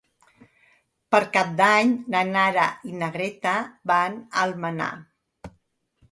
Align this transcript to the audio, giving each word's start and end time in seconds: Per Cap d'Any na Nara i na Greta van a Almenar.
Per 1.15 1.19
Cap 1.33 1.51
d'Any 1.59 1.91
na 2.13 2.23
Nara 2.29 2.63
i 2.91 3.01
na 3.01 3.09
Greta 3.17 3.53
van 3.91 4.17
a 4.23 4.41
Almenar. 4.47 4.89